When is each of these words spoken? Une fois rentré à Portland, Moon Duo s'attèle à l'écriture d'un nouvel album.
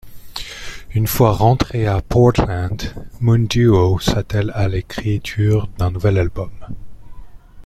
Une 0.95 1.05
fois 1.05 1.31
rentré 1.31 1.85
à 1.85 2.01
Portland, 2.01 2.81
Moon 3.19 3.43
Duo 3.47 3.99
s'attèle 3.99 4.49
à 4.55 4.67
l'écriture 4.67 5.67
d'un 5.77 5.91
nouvel 5.91 6.17
album. 6.17 6.49